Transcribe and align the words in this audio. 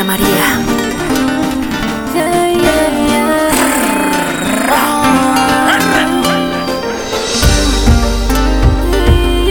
Tania 0.00 0.16
María. 0.16 0.46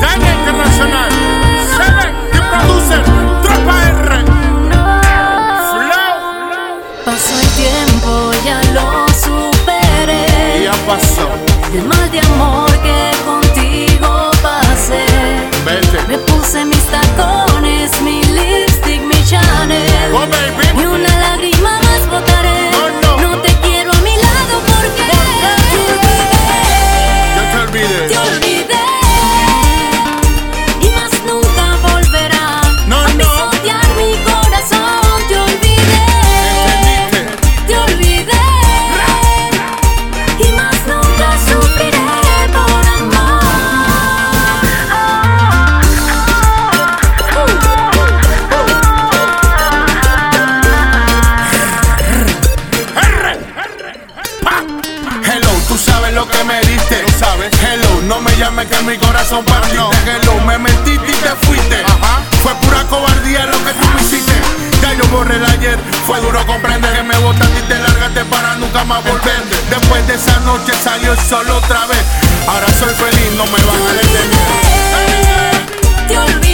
Tania 0.00 0.32
Internacional, 0.32 1.10
Seven, 1.76 2.14
The 2.32 2.40
Producer, 2.40 3.02
Tropa 3.42 3.76
R, 3.88 4.24
Flow. 5.72 6.16
Pasó 7.04 7.34
el 7.38 7.48
tiempo, 7.48 8.32
ya 8.42 8.62
lo 8.72 9.06
superé. 9.08 10.24
Y 10.58 10.64
ya 10.64 10.72
pasó, 10.86 11.28
El 11.74 11.84
mal 11.84 12.10
de 12.10 12.20
no 58.20 58.30
me 58.30 58.36
llames 58.36 58.66
que 58.66 58.82
mi 58.82 58.98
corazón 58.98 59.44
partiste. 59.44 59.80
Hello, 60.06 60.40
me 60.46 60.58
mentiste 60.58 61.10
y 61.10 61.14
te 61.14 61.46
fuiste. 61.46 61.84
Fue 62.42 62.54
pura 62.56 62.84
cobardía 62.84 63.46
lo 63.46 63.64
que 63.64 63.72
tú 63.72 63.86
me 63.94 64.02
hiciste. 64.02 64.32
Ya 64.82 64.92
yo 64.94 65.04
borré 65.08 65.36
el 65.36 65.44
ayer. 65.44 65.78
Fue 66.06 66.20
duro 66.20 66.44
comprender 66.46 66.92
que 66.94 67.02
me 67.02 67.16
botaste 67.18 67.58
y 67.58 67.62
te 67.62 67.78
largaste 67.78 68.24
para 68.26 68.56
nunca 68.56 68.84
más 68.84 69.02
volver. 69.04 69.42
Después 69.70 70.06
de 70.06 70.14
esa 70.14 70.38
noche 70.40 70.72
salió 70.82 71.12
el 71.12 71.18
sol 71.18 71.48
otra 71.50 71.86
vez. 71.86 72.02
Ahora 72.46 72.66
soy 72.78 72.94
feliz, 72.94 73.32
no 73.36 73.44
me 73.46 73.62
van 73.64 73.82
a 73.88 73.92
detener. 73.92 74.30
Te 76.08 76.18
olvidé 76.18 76.49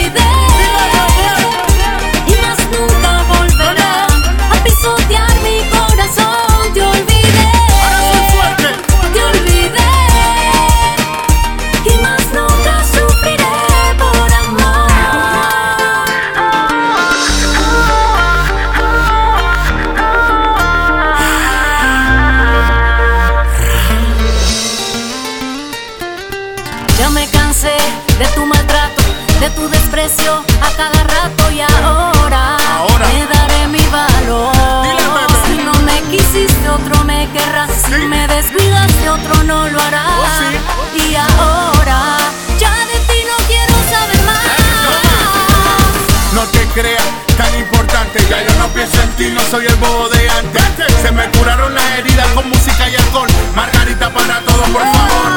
Ya 27.06 27.10
me 27.10 27.24
cansé 27.28 27.76
de 28.18 28.26
tu 28.34 28.44
maltrato, 28.46 29.00
de 29.38 29.48
tu 29.50 29.68
desprecio 29.68 30.42
a 30.60 30.70
cada 30.76 31.04
rato 31.04 31.52
y 31.52 31.60
ahora, 31.60 32.56
Ahora. 32.78 33.06
me 33.06 33.26
daré 33.32 33.68
mi 33.68 33.86
valor. 33.94 34.52
Dile. 34.82 35.04
Si 35.46 35.56
no 35.62 35.72
me 35.84 36.00
quisiste, 36.10 36.68
otro 36.68 37.04
me 37.04 37.30
querrá. 37.30 37.68
Sí. 37.68 37.92
Si 37.94 38.06
me 38.08 38.26
descuidaste, 38.26 39.08
otro 39.08 39.44
no 39.44 39.68
lo 39.68 39.80
hará. 39.82 40.04
Oh, 40.18 40.26
sí. 40.40 40.58
Y 41.08 41.14
ahora, 41.14 42.18
ya 42.58 42.74
de 42.74 42.98
ti 43.06 43.18
no 43.30 43.36
quiero 43.46 43.74
saber 43.88 44.22
más. 44.26 44.42
No 46.32 46.42
te 46.50 46.66
creas 46.74 47.04
tan 47.38 47.54
importante, 47.54 48.18
ya 48.28 48.42
yo 48.42 48.52
no 48.58 48.66
pienso 48.74 49.00
en 49.00 49.10
ti, 49.10 49.30
no 49.32 49.40
soy 49.42 49.66
el 49.66 49.76
bobo 49.76 50.08
de 50.08 50.28
antes. 50.28 50.92
Se 51.02 51.12
me 51.12 51.30
curaron 51.38 51.72
las 51.72 51.98
heridas 51.98 52.26
con 52.34 52.48
música 52.48 52.88
y 52.88 52.96
alcohol. 52.96 53.28
Margarita 53.54 54.10
para 54.10 54.40
todos, 54.40 54.68
por 54.70 54.82
favor. 54.82 55.36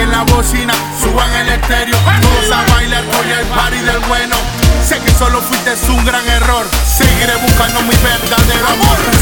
Saquen 0.00 0.12
la 0.12 0.22
bocina, 0.34 0.72
suban 0.98 1.30
el 1.34 1.48
estéreo. 1.50 1.94
Todos 2.22 2.50
a 2.50 2.72
bailar, 2.72 3.04
hoy 3.04 3.32
el 3.32 3.46
party 3.48 3.80
del 3.80 3.98
bueno. 4.08 4.34
Sé 4.82 4.98
que 4.98 5.10
solo 5.12 5.42
fuiste 5.42 5.74
un 5.90 6.02
gran 6.06 6.26
error. 6.26 6.66
Seguiré 6.86 7.36
buscando 7.36 7.82
mi 7.82 7.94
verdadero 7.96 8.66
amor. 8.66 9.19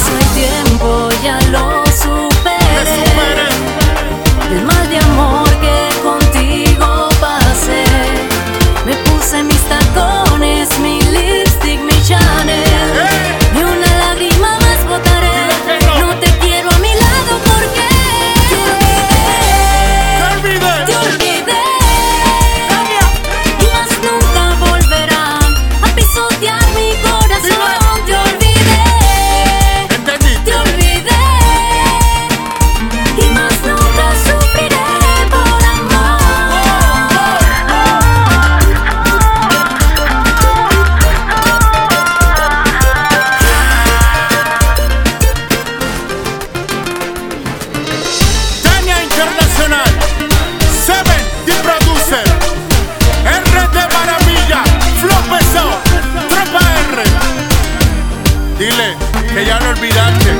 Que 59.38 59.44
ya 59.44 59.60
lo 59.60 59.70
olvidaste. 59.70 60.30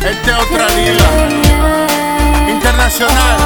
Esta 0.00 0.30
es 0.30 0.44
otra 0.44 0.66
amor. 0.66 1.28
internacional. 2.48 3.36